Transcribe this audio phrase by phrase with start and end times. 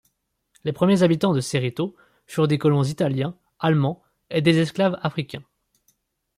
[0.63, 1.95] Les premiers habitants de Cerrito
[2.25, 5.43] furent des colons italiens, allemands et des esclaves africains.